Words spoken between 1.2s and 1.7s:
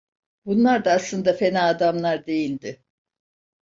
fena